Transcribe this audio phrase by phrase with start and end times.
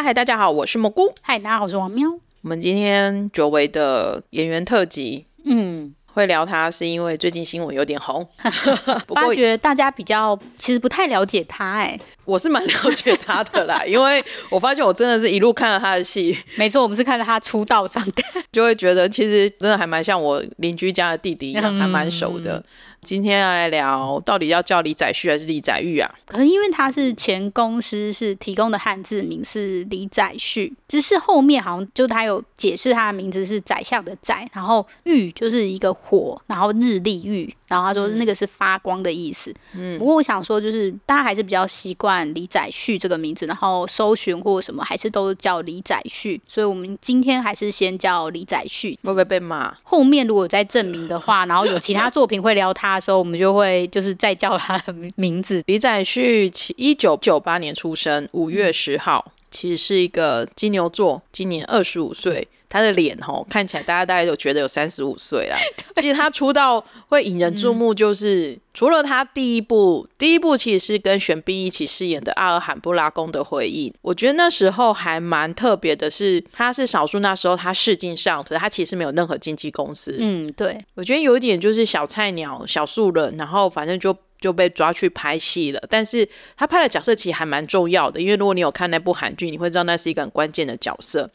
[0.00, 1.12] 嗨嗨，大家好，我是蘑菇。
[1.20, 2.08] 嗨，大家好，我是王喵。
[2.40, 8.26] 我们今天久违的演员特辑，嗯，会聊他是因为最近新闻有点红，
[9.06, 18.22] 不过发觉大家比较其实不太了解他，哎，我是蛮了解他的啦， 因为我发现我真的是一路看了他的戏，没错，我们是看着他出道长大，
[18.52, 22.58] 就会觉得其实真的还蛮像我邻居家的弟弟一样，还蛮熟的。
[22.58, 22.64] 嗯
[23.02, 26.14] 今天要来聊，到底要叫李载旭还是李载玉啊？
[26.26, 39.50] 可能因为他是前公司是提供的汉字名是李载旭，只是后面好像就他有解释他的名字是宰相的宰，然后玉就是一个火，然后日历玉，然后他说那个是发光的意思。
[39.74, 48.98] 嗯，不过我想说，就是大家还是比较习惯李载旭这个名字，然后搜寻或什么还是都叫李载旭，所以我们今天还是先叫李载旭。
[49.02, 49.74] 会不会被骂？
[49.82, 52.96] 后面如果再证明的话，然后有其他作品会聊他。
[52.96, 55.62] 的时候，我们就会就是再叫他的名字。
[55.66, 62.48] 李载旭，一九九八年出生，五月十号，其实是一个金牛座，今年二十五岁。
[62.70, 65.56] 他的脸哦看起来，大家大概都觉得有三十五岁啦。
[66.00, 73.90] 其实他出道会引人注目，就是、嗯、除了他第一部，第一部其实是跟玄彬一起饰演的《阿尔罕布拉宫的回忆》。
[74.00, 80.16] 我觉得那时候还蛮特别的是，他是少数那时候他试镜上，可是他其实没有任何经纪公司。
[80.20, 80.78] 嗯，对。
[80.94, 85.82] 我觉得有一点就是小菜鸟、小素人，然后反正就就被抓去拍戏了。
[85.90, 91.28] 但是他拍的角色其实还蛮重要的，因为如果你有看那部韩剧，你会知道那是一个很关键的角色。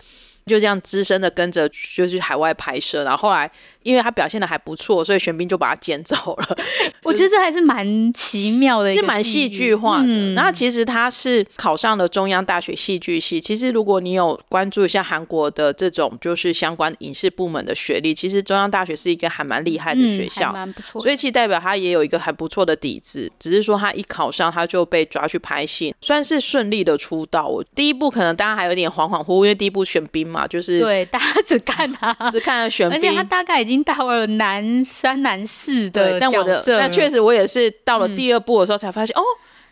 [0.46, 3.50] 就这样资深的跟着就去海外拍摄，然后后来
[3.86, 6.58] 因为他表现的还不错，所以玄彬就把他捡走了。
[7.06, 10.08] 我觉得这还是蛮奇妙的，是蛮戏剧化的。
[10.08, 13.40] 嗯、然后其实他是考上了中央大学戏剧系。
[13.40, 21.02] 其实如果你有关注一下韩国的这种就是相关影视部门的学历，其实中央大学是一个还蛮厉害的学校，嗯、蛮不错。
[21.02, 27.48] 所以其实代表他也有一个还不错的底子，只是说他一考上他就被抓去拍戏，算是顺利的出道。
[27.48, 30.26] 我第一部可能大家还有点恍恍惚惚，因为第一部玄彬。
[30.26, 36.20] 嘛，就是对，大家只看他，只看了玄彬，而且他大概已经到了男三、男四的角色。
[36.20, 39.24] 但我的，但确实我也是到了第二部的时候才发现，嗯、哦。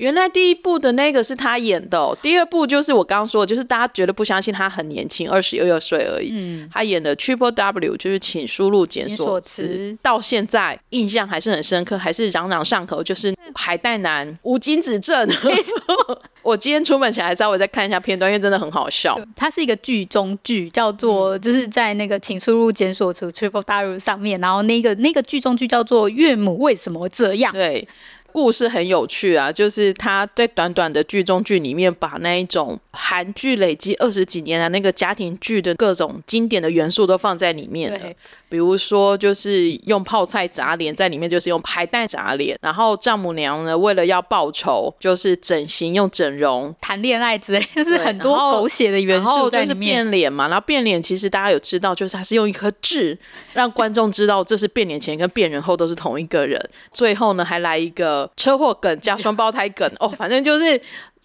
[0.04, 6.30] 原来第一部的那个是他演的，哦，第二部就是我刚刚说的，就是大家绝对不相信他很年轻，二十二岁而已。
[6.34, 15.26] 嗯，他演的 Triple W 就是请输入检索词，到现在印象还是很深刻，还是朗朗上口，就是海带男 无精子症。
[15.46, 19.18] 没错，我今天出门前还稍微再看一下片段，因为真的很好笑。
[19.38, 27.54] 它是一个剧中剧，叫做就是在那个请输入检索词 Triple W 上面，然后那个那个剧中剧叫做岳母为什么这样？
[27.54, 27.88] 对。
[28.34, 38.00] 故事很有趣啊，就是他在短短的剧中剧里面，把那一种韩剧累积二十几年的那个家庭剧的各种经典的元素都放在里面了。
[38.50, 42.58] 比如说，就是用泡菜砸脸，在里面就是用排带砸脸。
[42.62, 49.68] 然后丈母娘呢，为了要报仇，就是整形用整容、谈恋爱之类，就是很多狗血的元素在里面。
[49.68, 53.18] 就是变脸嘛，然后变脸其实大家有知道，就是他是用一颗痣
[53.54, 56.60] 让观众知道这是变脸前跟变人后都是同一个人。
[56.92, 60.80] 最后呢，还来一个车祸梗加双胞胎梗 哦，反正就是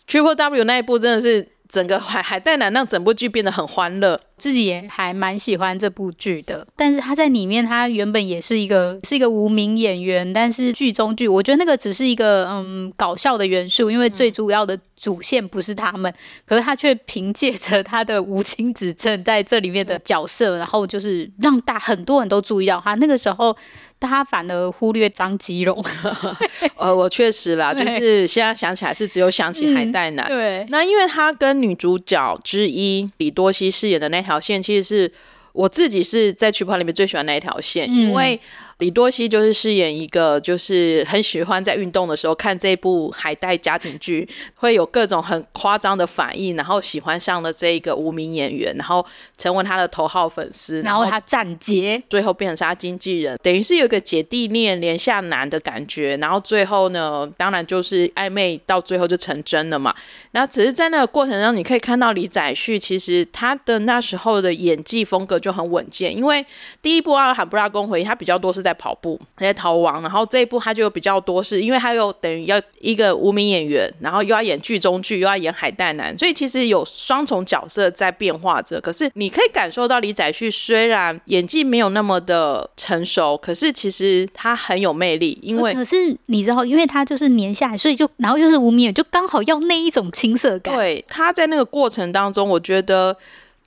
[0.06, 4.18] Triple W 那一部真的是整个海海带男让整部剧变得很欢乐。
[4.38, 16.12] 自己也还蛮喜欢这部剧的，但是他在里面，他原本也是一个是一个无名演员，但是剧中剧，我觉得那个只是一个嗯搞笑的元素，因为最主要的主线不是他们，
[16.46, 22.94] 可是他却凭借着他的无亲指证在这里面的角色，然后就是让大很多人都注意到他。
[22.94, 23.56] 那个时候，
[24.00, 25.84] 他反而忽略张基龙。
[26.76, 30.26] 呃，我确实啦，就是现在想起来是只有想起海带男。
[30.26, 35.12] 嗯、对，那因为他跟女主角之一李多熙饰演的那条线其实是
[35.52, 38.38] 我自己是在曲谱里面最喜欢那一条线，嗯、因为。
[38.78, 49.04] 李多熙就是饰演一个，就是很喜欢在运动的时候看这部海带家庭剧，会有各种很夸张的反应，然后喜欢上了这一个无名演员，然后
[49.36, 59.92] 成为他的头号粉丝，然后他站街，最后变成是他经纪人，等于是有一个姐弟恋连下男的感觉，然后最后呢，当然就是暧昧到最后就成真了嘛。
[60.30, 66.46] 然后只是在那个过程中，你可以看到李载旭其实他的那时候的演技风格就很稳健，因为
[66.80, 68.67] 第一部《阿尔罕布拉宫回忆》他比较多是在。
[68.68, 78.78] 在跑步，在逃亡，然后这一部他就有比较多是，因为他又等于要一个无名演员，然后又要演剧中剧，又要演海带男，所以其实有双重角色在变化着。
[78.80, 85.38] 可是你可以感受到李载旭虽然演技没有那么的成熟，可是其实他很有魅力。
[85.40, 90.74] 因为可是你知道，因为他就是年下来，所以就然后又是无名演员，就刚好要那一种青涩感。
[90.74, 93.16] 对，他在那个过程当中，我觉得。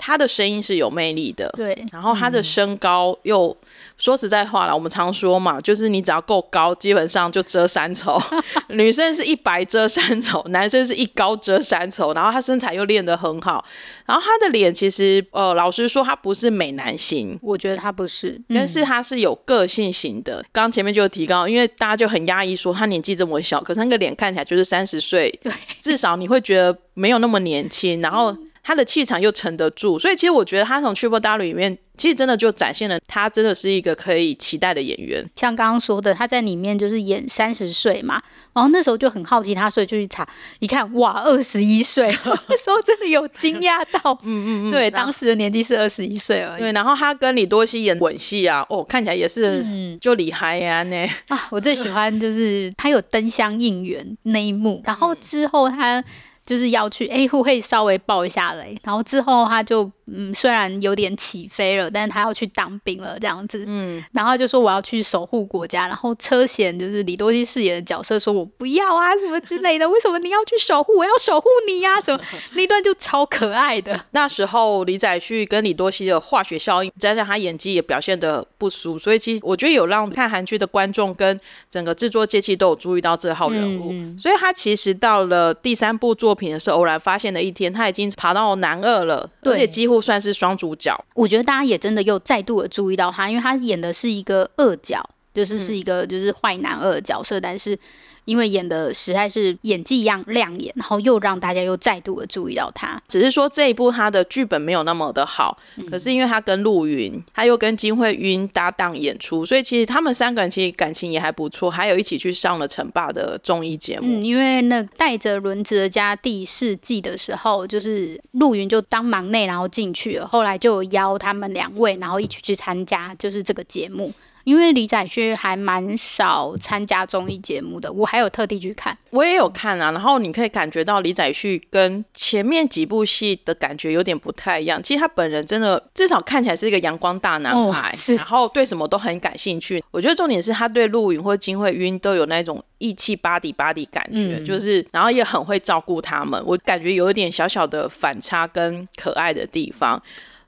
[0.03, 3.67] 他的声音是有魅力的，对，然后他的身高又、嗯、
[3.97, 8.19] 说实在话了，我们常说嘛，就是你只要够高，基本上就遮三丑。
[8.69, 13.63] 女生是一白遮三丑，男生是一高遮三丑，然后他身材又练得很好，
[14.07, 20.43] 然后他的脸其实呃，老实说他不是美男型，我觉得他不是，但是他是有个性型的。
[20.51, 28.35] 刚、嗯、前面就有提到，因为大家就很压抑说他年纪这么小，可是那个脸看起来就是三十岁，对，至少你会觉得没有那么年轻，然后。
[28.63, 35.27] 他的气场又沉得住，所以其实我觉得他从 Triple W 里面，其实真的就展现了他真的是一个可以期待的演员。
[35.35, 38.21] 像刚刚说的，他在里面就是演三十岁嘛，
[38.53, 40.27] 然后那时候就很好奇他，所以就去查，
[40.59, 42.07] 一看哇，二十一岁，
[42.47, 46.61] 那时候真的有惊讶到， 嗯嗯嗯，对，当时的年纪是二十一岁而已。
[46.61, 49.65] 对，然后他跟李多熙演吻戏啊，哦，看起来也是
[49.99, 51.07] 就厉害呀呢。
[51.29, 56.03] 啊，我最喜欢就是他有灯箱应援那一幕，然后之后他。
[56.45, 59.91] 就是要去，哎，会稍微爆一下雷，然后之后他就。
[60.13, 63.63] 嗯，虽然有点起飞了，但是他要去当兵了，这样子。
[63.67, 69.87] 嗯，然后就说我要去守护国家，然后车贤就是李多熙饰演的角色，说我不要啊，什么之类的。
[69.89, 70.97] 为什么你要去守护？
[70.97, 72.21] 我要守护你呀、啊，什么
[72.53, 73.99] 那段就超可爱的。
[74.11, 83.91] 那时候李宰旭跟李多熙的化学效应，加上他演技也表现的不俗，所以其实我觉得有让看韩剧的观众跟整个制作阶级都有注意到这号人物。
[83.91, 90.00] 嗯、所以他其实到了第三部作品的时候，偶然发现的一天，他已经爬到男二了，而且几乎。
[90.01, 97.77] 算是双主角，我觉得大家也真的又再度的注意到他，因为他演的是一个恶角，就是是一个就是坏男二的角色，嗯、但是。
[98.25, 103.01] 因为演的实在是演技一样亮眼，然后又让大家又再度的注意到他。
[103.07, 114.05] 只是说这一部他的剧本没有那么的好，嗯、可是因为他跟陆云，他又跟金惠云搭档演出，所以其实他们三个人其实感情也还不错，还有一起去上了城霸的综艺节目。
[114.05, 124.13] 嗯，因为那带着轮子的家第四季的时候，就是陆云就当忙内，然后进去了，后来就邀他们两位，然后一起去参加就是这个节目。
[124.43, 129.91] 因为李宰旭还蛮少参加综艺节目的，我还有特地去看，我也有看啊。
[129.91, 134.81] 然后你可以感觉到李宰旭跟前面几部戏的感觉有点不太一样。
[134.81, 139.83] 其实他本人真的至少看起来是一个阳光大男孩，哦、然后对什么都很感兴趣。
[139.91, 146.41] 我觉得重点是他对陆云或金惠晕都有那种义气巴迪巴迪感觉，嗯、就是然后也很会照顾他们。
[146.45, 150.01] 我感觉有一点小小的反差跟可爱的地方。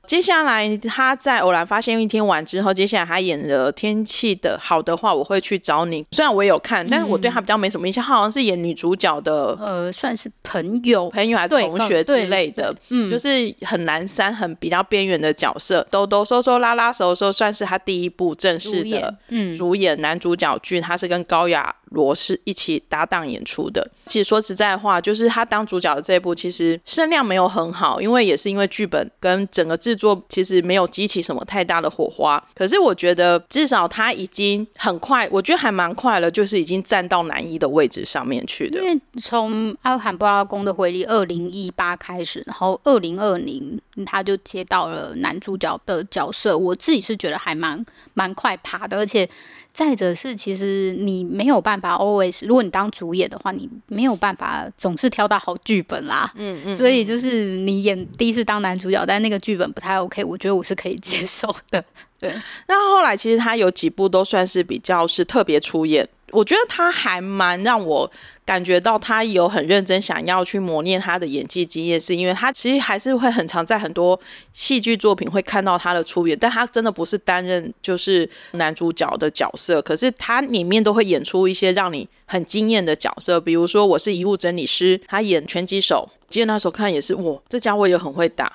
[0.06, 8.04] 接下来他在偶然发现一天完之后，接下来他演了《天气的好的话我会去找你》，虽然我也有看，但是我对他比较没什么印象。
[8.04, 15.88] 他好像是演女主角的，呃，算是朋友、朋友还是同学之类的，嗯，就是很难删、很比较边缘的角色。
[15.90, 19.16] 抖抖收收拉拉手手，算是他第一部正式的
[19.58, 21.74] 主演男主角剧，他是跟高雅。
[21.94, 23.90] 罗是一起搭档演出的。
[24.08, 32.44] 其实说实在话，就是他当主角的这一部，其实声量没有很好，因为也是因为剧本跟整个制作其实没有激起什么太大的火花。
[32.54, 38.80] 可是我觉得至少他已经很快，我觉得还蛮快了，就是已经站到男一的位置上面去的。
[38.82, 49.30] 因为从阿罕布拉宫的回忆二零一八开始，然后二零二零他就接到了男主角的角色，我自己是觉得还蛮蛮快爬的，而且。
[49.74, 56.32] 再者是，其实你没有办法 always，如果你当主演的话，你没有办法总是挑到好剧本啦。
[56.36, 56.72] 嗯 嗯。
[56.72, 61.84] 所以就是你演第一次当男主角，但那个剧本不太 OK，我觉得我是可以接受的。
[62.22, 62.32] 对。
[62.68, 66.08] 那后来其实他有几部都算是比较是特别出演。
[66.34, 68.12] 我觉得他还蛮让我
[68.44, 74.20] 感觉到他有很认真想要去磨练他的演技经验，是因为他其实还是会很常在很多
[74.54, 88.52] 戏剧作品会看到他的出演，但他真的不是担任就是男主角的角色，可是他里面都会演出一些让你很惊艳的角色，比如说我是遗物整理师，他演拳击手，记得那时候看也是，哇，这家伙也很会打。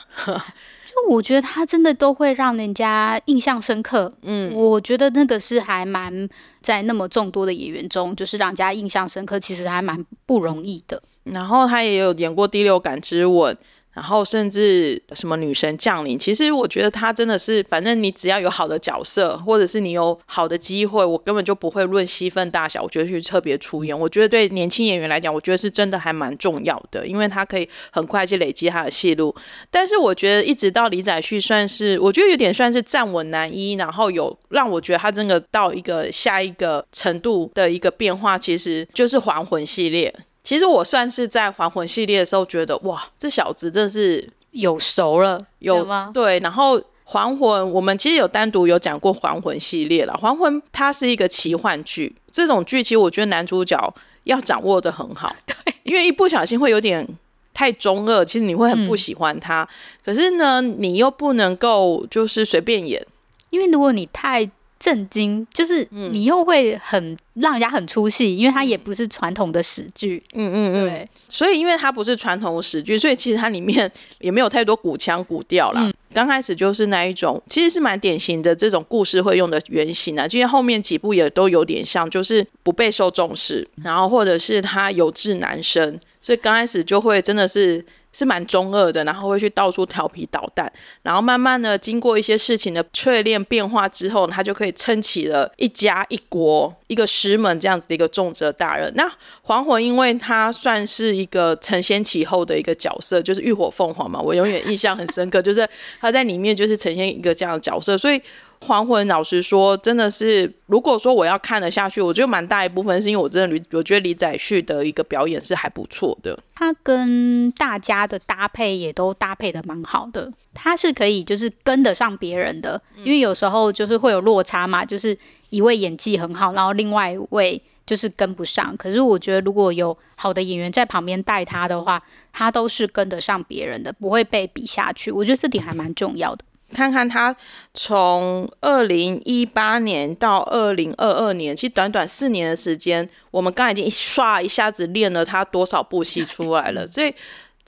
[1.09, 4.13] 我觉得他真的都会让人家印象深刻。
[4.23, 6.29] 嗯，我觉得那个是还蛮
[6.61, 11.03] 在那么众多的演员中，就是让人家印象深刻，其实还蛮不容易的。
[11.25, 13.55] 然后他也有演过《第六感之吻》。
[13.99, 23.99] 然后甚至什么女神降临，其实我觉得他真的是，反正你只要有好的角色，或者是你有好的机会，我根本就不会论戏份大小，我觉得去特别出演。
[23.99, 29.35] 我觉得对年轻演员来讲，我觉得是真的还蛮重要的，因为他可以很快去累积他的戏路。
[29.69, 40.15] 但是我觉得一直到李载旭算是，我觉得有点算是站稳男一，然后有让我觉得他真的到一个下一个程度的一个变化，其实就是还魂系列。
[40.49, 46.11] 其实我算是在还魂系列的时候觉得，哇，这小子真的是有熟了，有吗？
[46.15, 50.15] 对，然后还魂，我们其实有单独有讲过还魂系列了。
[50.15, 57.07] 还魂它是一个奇幻剧，这种剧其实我觉得男主角要掌握的很好， 对，因为一不小心会有点。
[57.53, 59.63] 太中二，其实你会很不喜欢他。
[59.65, 59.69] 嗯、
[60.05, 63.05] 可是呢，你又不能够就是随便演，
[63.51, 70.23] 因为如果你太震惊，就是你又会很让人家很出戏，因为它也不是传统的史剧。
[70.35, 71.09] 嗯嗯嗯，对。
[71.29, 75.81] 所以因为它不是传统的喜剧，所以其实它里面也没有太多古腔古调啦。
[75.83, 80.27] 嗯、刚开始就是那一种，其实是蛮典型的这种故事会用的原型啊。
[80.31, 87.85] 因为后面几部也都有点像，就是不备受重视，然后或者是他有志难伸，所以刚开始就会真的是。
[88.19, 90.71] 是蛮中二的，然后会去到处调皮捣蛋，
[91.03, 98.93] 然后慢慢的经过一些事情的淬炼变化之后，他就可以撑起了一家一国一个师门这样子的一个重责大任。
[98.97, 99.09] 那
[99.43, 105.65] 黄魂，因为他算是一个承先启后的一个角色，就是浴火凤凰嘛，我永远印象很深刻，就是
[106.01, 108.21] 他在里面就是呈现一个这样的角色，所以。
[108.61, 116.39] 还魂，老实说，真的是，如果说我要看得下去，我觉得蛮大一部分是因为我真的，我觉得李宰旭的一个表演是还不错的。
[116.55, 125.17] 他跟大家的搭配也都搭配的蛮好的，他是可以就是跟得上别人的，因为有时候就是会有落差嘛，就是
[125.51, 128.77] 一位演技很好，然后另外一位就是跟不上。
[128.77, 135.13] 可是我觉得如果有好的演员在旁边带他的话，他都是跟得上别人的，不会被比下去。
[135.13, 136.45] 我觉得这点还蛮重要的。
[136.73, 137.35] 看看他
[137.73, 147.13] 从二零一八年到二零二二年，其实短短四年的时间，我们刚才已经刷一下子练了他多少部戏出来了， 所以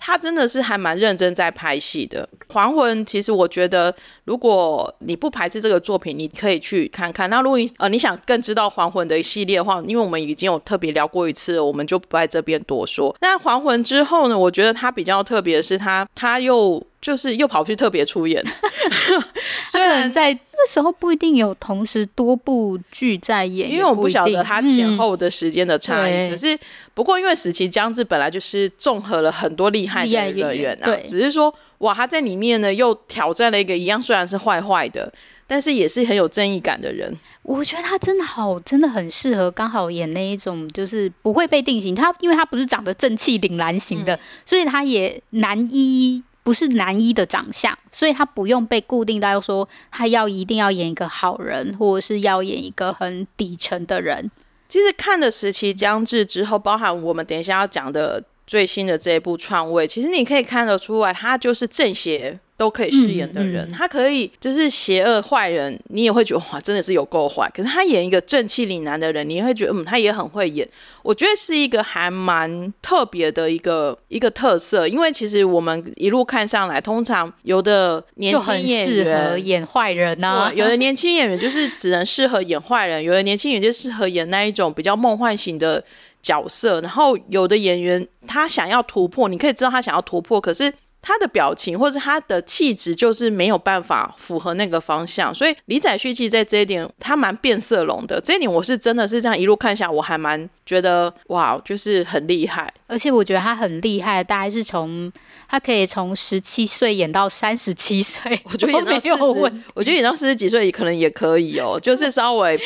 [0.00, 2.28] 他真的是还蛮认真在拍戏的。
[2.49, 7.28] 还魂，其实我觉得，如果你不排斥这个作品，你可以去看看。
[7.30, 13.14] 那如果你呃你想更知道还魂的一系列的话，因为我们已经有特别聊过一次了，我们就不在这边多说。
[13.21, 16.85] 那还魂之后呢，我觉得他比较特别的是他他又。
[17.00, 18.45] 就是又跑去特别出演，
[19.66, 26.12] 虽然在那时候不一定有同时多部剧在演，因为我不晓得他前后的时间的差异。
[26.12, 26.59] 嗯、可是
[26.93, 35.11] 不过因为死期将至本来就是综合了很多厉害的演员啊，只是说哇他在里面呢又挑战了一个一样虽然是坏坏的，
[35.47, 37.17] 但是也是很有正义感的人。
[37.43, 41.95] 我觉得他真的好，真的很适合刚好演那一种就是不会被定型。
[41.95, 46.23] 他因为他不是长得正气凛然型的，嗯、所以他也难一。
[46.43, 54.31] 不是男一的长相，所以他不用被固定到说他要一定要演一个好人，或者是要演一个很底层的人。
[54.69, 62.39] 其实看的时期将至之后，包含我们等一下要讲的最新的这一部《创位》，其实你可以看得出来，他就是正邪。
[62.61, 67.50] 都可以饰演的人，嗯嗯、他可以就是邪恶坏人，你也会觉得哇，真的是有够坏。
[67.55, 70.69] 可是他演一个正气凛然的人，你也会觉得嗯，他也很会演。
[71.02, 85.83] 我觉得是一个还蛮特别的一个一个特色，因为其实我们一路看上来，通常有的年轻演员适合演坏人啊，有的年轻演员就是只能适合演坏人，有的年轻演员就适合演那一种比较梦幻型的
[86.21, 86.79] 角色。
[86.83, 90.71] 然后有的演员他想要突破，你可以知道他想要突破，可是。
[91.02, 98.21] 他的表情或者他的气质就是没有办法符合那个方向，所以李宰旭其实在这一点他蛮变色龙的。
[98.21, 102.73] 这一点我是真的是这样一路看下来，我还蛮觉得哇，就是很厉害。
[102.87, 105.11] 而且我觉得他很厉害，大概是从
[105.49, 112.61] 他可以从十七岁演到三十七岁，我觉得演到四十，我觉得演到四十几岁可能也可以哦，就是稍微。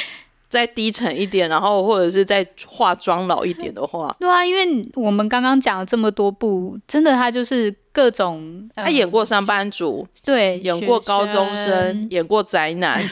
[0.55, 13.03] 再低沉一点，然后或者是再化妆老一点的话，对啊，因为我们刚刚讲了这么多部，真的他就是各种，他演过上班族，对，演过高中生，演过宅男，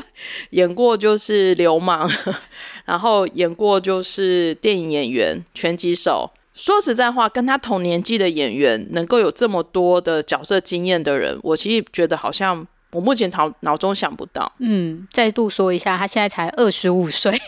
[0.50, 2.06] 演过就是流氓，
[2.84, 6.30] 然后演过就是电影演员、拳击手。
[6.52, 12.66] 说实在话，跟他同年纪的演员能够有这么多的角色经验的人，我其实觉得好像。
[12.92, 14.50] 我目前脑脑中想不到。
[14.58, 17.40] 嗯，再度说一下，他现在才二十五岁，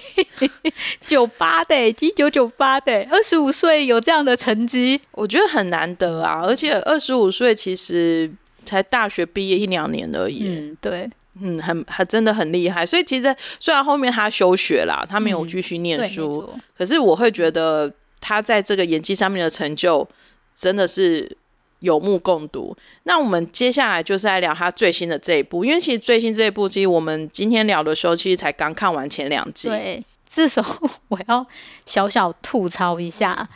[1.01, 6.41] 九八的，一九九八的，二十五岁有这样的成绩，我觉得很难得啊！
[6.43, 8.31] 而且二十五岁其实
[8.65, 10.47] 才大学毕业一两年而已。
[10.47, 12.87] 嗯，对，嗯，很很真的很厉害。
[12.87, 20.09] 所以其实虽然后面他休学啦，他没有继续念书，嗯、可是我会觉得他在这个演技上面的成就
[20.55, 21.37] 真的是。
[21.83, 22.75] 有目共睹。
[23.05, 29.69] 那我们接下来就是来聊他最新的这一部，因为其实最新这一部，其实我们今天聊的时候，其实才刚看完前两集。
[29.69, 30.03] 对，
[30.35, 31.47] 这时候我要
[31.85, 33.47] 小小吐槽一下，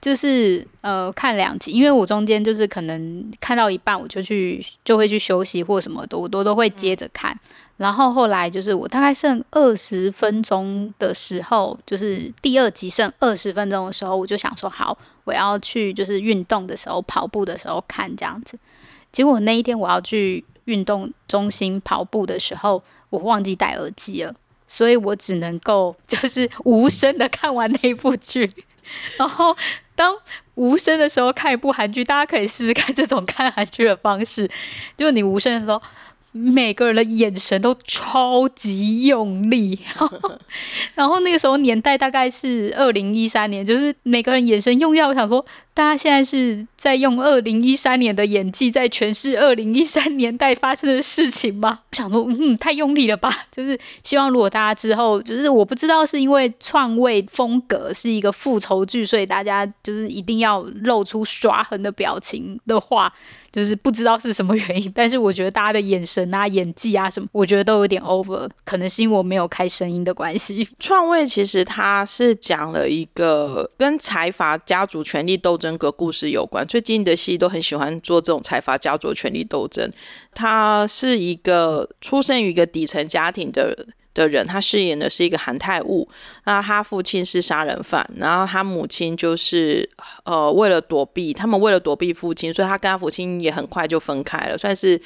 [0.00, 7.36] 就是呃，看两集，因为我中间就是可能看到一半，我就去就会去休息或什么的，我都都会接着看。
[7.78, 18.56] 然后后来就是我大概剩二十分钟的时候，就是第二集剩二十分钟的时候，我就想说好，我要去就是运动的时候跑步的时候看这样子。
[19.10, 24.32] 结果那一天我要去运动中心跑步的时候，我忘记戴耳机了，
[24.72, 28.48] 所以我只能够就是无声的看完那部剧。
[29.16, 29.56] 然后
[29.96, 30.14] 当
[30.54, 34.48] 无声的时候看一部韩剧，大家可以试试看这种看韩剧的方式，
[34.96, 35.82] 就是你无声的时候。
[36.32, 39.78] 每个人的眼神都超级用力，
[40.94, 45.00] 然后那个时候年代大概是二零一三年，就是每个人眼神用力。
[45.00, 45.44] 我想说，
[45.74, 51.80] 大家现在是在用二零一三年的演技在诠释二零一三年代发生的事情吗？
[51.90, 53.28] 我想说，嗯，太用力了吧？
[53.50, 63.12] 就是希望如果大家之后，就是我不知道是因为创卫风格是一个复仇剧，所以大家就是一定要露出耍狠的表情的话。
[63.52, 70.68] 就是不知道是什么原因， 但是我觉得大家的眼神啊、演技啊什么，我觉得都有点 over，可能是因为我没有开声音的关系。
[70.78, 79.90] 创卫其实他是讲了一个跟财阀家族权力斗争的故事有关，最近的戏都很喜欢做这种财阀家族权力斗争。
[80.32, 83.88] 他是一个出生于一个底层家庭的。
[84.14, 86.08] 的人，他饰演的是一个韩泰悟，
[86.44, 89.88] 那他父亲是杀人犯，然后他母亲就是
[90.24, 95.00] 呃为了躲避，他们为了躲避父亲，所以他跟他父亲也很快就分开了，算是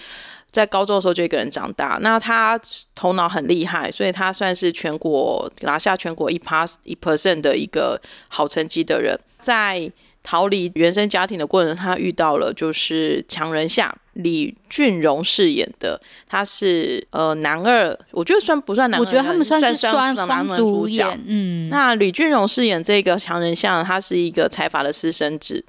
[0.51, 1.99] 在高中的时候就一个人长大。
[2.01, 2.59] 那他
[2.95, 9.93] 头脑很厉害，所以他算是全国拿下全国一 pass 一 percent 的一个好成绩的人，在。
[10.25, 19.01] 逃离原生家庭的过程，他遇到了就是强人下李俊荣饰演的，他是呃男二，我觉得算不算男二？
[19.01, 21.17] 我觉得他们算是双男主角。
[21.27, 25.63] 嗯，那李俊荣饰演这个强人下，他是一个财阀的私生子。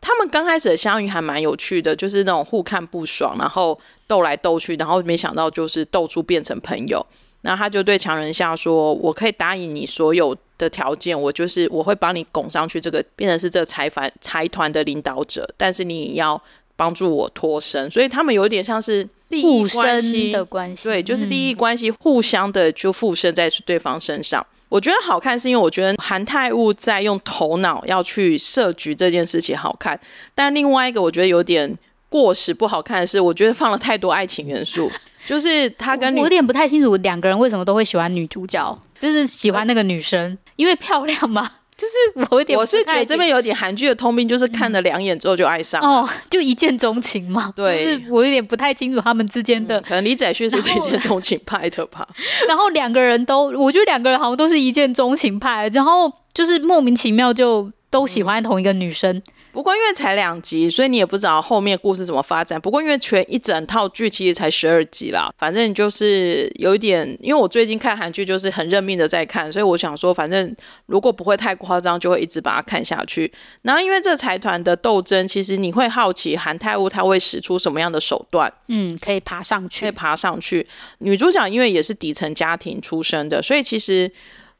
[0.00, 3.78] 他们刚开始的相遇还蛮有趣的，就是那种互看不爽，然后
[4.08, 7.06] 斗来斗去，然后没想到就是斗出变成朋友。
[7.42, 16.40] 然后他就对强人下说：“我可以答应你所有的条件，我就是我会帮你拱上去，这个变成是这个财团财团的领导者，但是你也要
[16.76, 17.90] 帮助我脱身。
[17.90, 24.40] 所以他们有点像是利益关系的关系，对，就是利益关系互相的就附身在对方身上。
[24.40, 29.98] 嗯、我觉得好看是因为我觉得韩泰悟在用头脑要去设局这件事情好看，
[30.34, 31.76] 但另外一个我觉得有点
[32.08, 34.90] 过时不好看的是，我觉得放了太多爱情元素。”
[35.24, 41.50] 就是他跟女我有点不太清楚两个人为什么都会喜欢女主角，就是喜欢那个女生，因为漂亮吗？
[41.74, 47.52] 就是我有点，我是觉得这边有点韩剧的通病，就是看了两眼之后就爱上哦，就一见钟情嘛。
[47.56, 52.06] 对，就是我有点不太清楚他们之间的、嗯，可能李宰旭是 一见钟情派的吧。
[52.46, 59.16] 然后两个人都，我觉得两个人好像都是一见钟情派，然后就是莫名其妙就都喜欢同一个女生。
[59.16, 62.58] 嗯不过因为才两集，所以你也不知道后面故事怎么发展。
[62.60, 73.30] 不过因为全一整套剧其实才十二集啦，反正就是有一点，因为我最近看韩剧就是很认命的在看，所以我想说，反正如果不会太夸张，就会一直把它看下去。
[73.60, 80.66] 然后因为这财团的斗争，其实你会好奇韩泰悟他会使出什么样的手段，嗯，可以爬上去，可以爬上去。
[80.98, 84.10] 女主角因为也是底层家庭出身的，所以其实。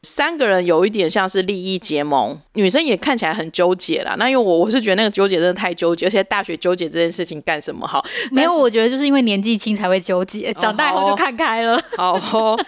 [0.03, 4.17] 三个人有一点像是利益结盟，女生也看起来很纠结啦。
[4.19, 8.05] 那因为我我是觉得那个纠结真的太纠结，而且大学纠结这件事情干什么好？
[8.33, 11.77] 没有，我觉得就是因为年纪轻才会纠结，长大以后就看开了。
[11.99, 12.67] 哦、好、哦，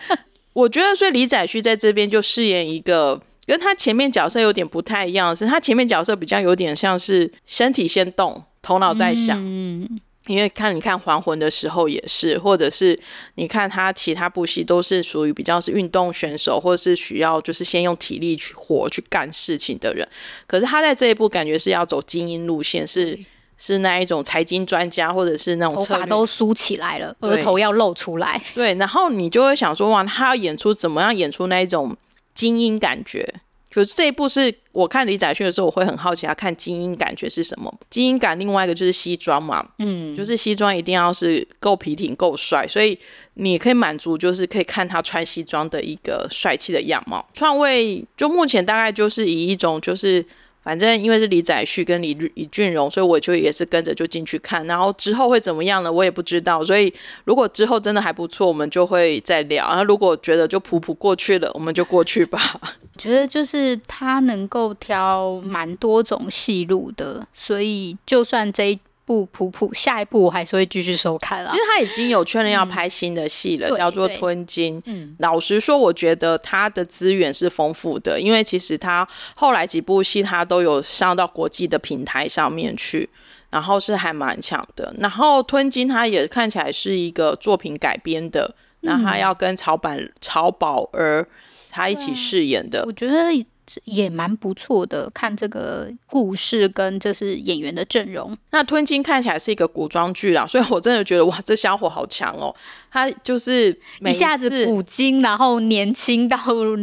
[0.52, 9.36] 我觉得所以李宰旭在这边就饰演一个跟他前面角色有点不太一样是，他前面角色比较有点像是身体先动，头脑在想。
[9.40, 10.00] 嗯。
[10.26, 12.98] 因为看你看还魂的时候也是，或者是
[13.34, 20.08] 你看他其他部戏都是属于比较是运动选手，或者是需要就是先用体力去活去干事情的人。
[20.46, 23.18] 可是他在这一部感觉是要走精英路线，是
[23.58, 28.40] 是那一种财经专家，或者是那种头发都梳起来了，额头要露出来。
[28.54, 31.94] 对，然后你就会想说，哇，他要演出怎么样演出那一种
[32.34, 33.34] 精英感觉？
[33.74, 37.72] 就这一部是我看李宰勋的时候，我会很好奇他看精英感觉是什么？
[37.90, 42.98] 精英感，另外一个就是西装嘛，嗯，就是西装一定要是够皮挺、够帅，所以
[43.34, 47.28] 你可以满足，就是可以看他穿西装的一个帅气的样貌。
[47.34, 50.24] 创卫就目前大概就是以一种就是。
[50.64, 55.92] 反正因为是李载旭跟李李俊荣，所以我就也是跟着就进去看，然后之后会怎么样呢？
[55.92, 56.64] 我也不知道。
[56.64, 56.92] 所以
[57.24, 59.68] 如果之后真的还不错，我们就会再聊。
[59.68, 62.40] 然后如果觉得就普普过去了，我们就过去吧。
[62.96, 68.80] 觉得就是他能够挑蛮多种戏路的，所以就算这一。
[69.06, 71.50] 不普普，下一步我还是会继续收看了。
[71.50, 74.78] 其实他已经有确认要拍新的戏了，嗯、叫做《吞金》。
[74.86, 83.10] 嗯，老实说，我觉得他的资源是丰富的，因为其实他后来几部戏他都有上到国际的平台上面去，
[83.50, 84.94] 然后是还蛮强的。
[84.98, 91.28] 然后《吞金》他也看起来是一个作品改编的，那他要跟曹板曹宝儿
[91.70, 92.84] 他一起饰演的。
[92.86, 93.14] 我觉得。
[93.84, 95.10] 也蛮不错的。
[95.14, 102.54] 看这个故事跟就是演员的阵容，那《吞金》看起来是一个古装剧啦，所以我真的觉得哇，这小伙好强哦！
[102.90, 106.36] 他就是一,一下子古今，然后年轻到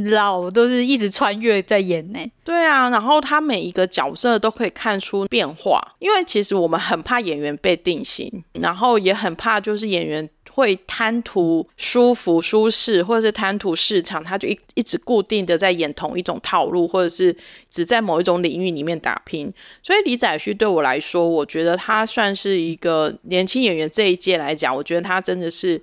[0.09, 2.19] 老，都是一直穿越在演呢。
[2.43, 10.29] 对啊，然后他每一个角色都可以看出变化，因为其实我们很怕演员被定型，然后也很怕就是演员。
[10.53, 17.35] 会贪图舒服、舒适，或者是贪图市场，他就一一直固定的在演同一种套路，或者是
[17.69, 19.51] 只在某一种领域里面打拼。
[19.83, 25.81] 所以李宰旭对我来说，我觉得他算是一个年轻演员这一届来讲，我觉得他真的是。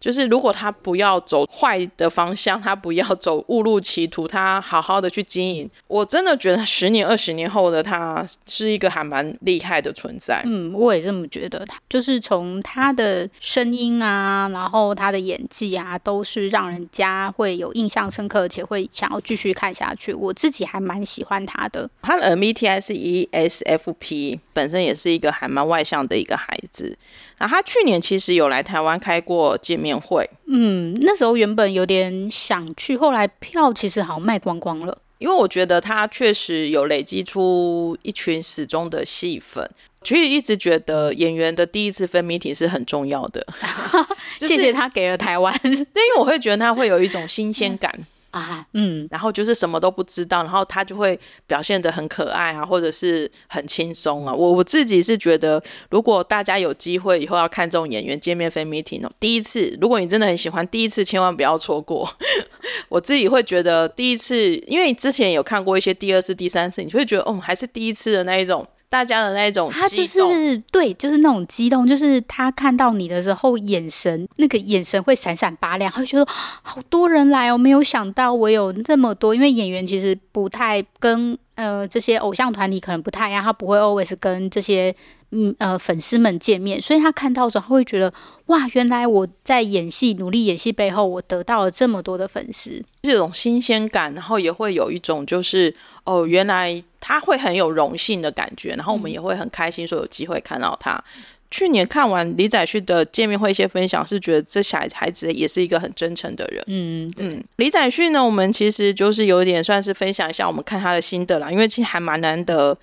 [0.00, 10.42] 就是如果他不要走坏的方向，他不要走误入歧途，他好好的去经营，我真的觉得十年、二十年后的他是一个还蛮厉害的存在。
[10.46, 11.62] 嗯，我也这么觉得。
[11.66, 20.14] 他就是从他的声音啊，然后他的演技啊，都是让人家会有印象深刻，而且会想要继续看下去。
[20.14, 21.90] 我自己还蛮喜欢他的。
[22.02, 26.96] 他的 MBTI 是 ESFP，本身也是一个还蛮外向的一个孩子。
[27.36, 34.98] 然后他去年其实有来台湾开过见面会，嗯，那时候原本有点想去，后来票其实好像卖光光了。
[35.18, 39.70] 因为我觉得他确实有累积出一群始终的戏粉，
[40.02, 43.46] 其实一直觉得演员的第一次 fan meeting 是很重要的。
[44.40, 47.92] 谢谢他给了台湾， 对，因为我会觉得他会有一种新鲜感。
[47.96, 54.32] 嗯啊，嗯，然后就是什么都不知道，然后他就会表现得很可爱啊，或者是很轻松啊。
[54.32, 62.08] 我我自己是觉得，如果大家有机会以后要看这种演员见面 fan meeting 哦，第一次，如果你真的很喜欢，第一次千万不要错过。
[62.88, 68.66] 我自己会觉得第一次，因为之前有看过一些第二次、第三次，你就会觉得哦，还是第一次的那一种。
[68.90, 84.92] 大家的那种，他就是对，就是那种激动，就是他看到你的时候，眼神那个眼神会闪闪发亮，他会觉得好多人来哦，没有想到我有那么多，因为演员其实不太跟呃这些偶像团体可能不太一样，他不会 always 跟这些
[85.30, 88.12] 嗯呃粉丝们见面，所以他看到的时候，他会觉得
[88.46, 96.82] 哇，原来我在演戏，努力演戏背后，我得到了这么多的粉丝，这种新鲜感，然后也会有一种就是哦，原来。
[97.00, 100.92] 他会很有荣幸的感觉，然后我们也会很开心，说有机会看到他。
[101.16, 106.62] 嗯、去年看完李宰旭的见面会一些分享，是觉得这小孩子也是一个很真诚的人。
[106.66, 112.76] 嗯嗯，李宰旭呢，我们其实就是有点算是分享一下我们看他的心得啦，因为其实还蛮难得，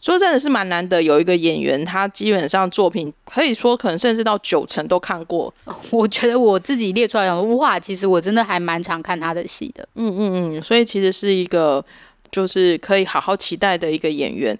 [0.00, 5.52] 说真的是蛮难得有一个演员，他基本上作品可以说可能甚至到九成都看过。
[5.90, 9.88] 我觉得我自己列出来哇，其实我真的还蛮常看他的戏的。
[9.94, 11.84] 嗯嗯嗯，所以其实是一个。
[12.32, 14.58] 就是可以好好期待的一个演员，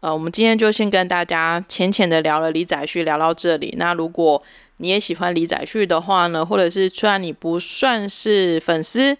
[0.00, 3.72] 呃，我们今天就先跟大家浅浅的聊了李宰旭，聊到这里。
[3.78, 4.42] 那如果
[4.78, 9.16] 你也喜欢李宰旭的话呢，或者是虽然你不算是粉丝，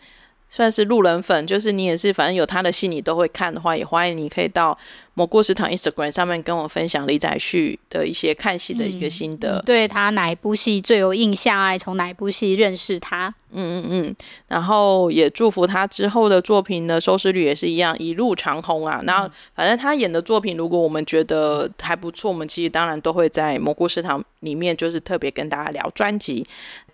[0.48, 4.76] 算是路人粉，就是你也是反正有他的戏你都会看的话，也欢迎你可以到。
[5.16, 11.78] 蘑菇食堂 Instagram 上面跟我分享李宰旭的一些看戏的一个心得，嗯、对他哪一部戏最有印象啊？
[11.78, 13.34] 从哪一部戏认识他？
[13.50, 14.16] 嗯嗯嗯，
[14.48, 19.00] 然后也祝福他之后的作品呢收视率也是一样一路长虹啊。
[19.06, 26.46] 然后反正他演的作品，如果我们觉得还不错，我们其实当然都会在蘑菇食堂里面就是特别跟大家聊专辑。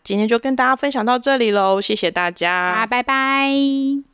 [0.02, 4.11] 今天就跟大家分享到这里喽，谢谢大家，啊，拜拜。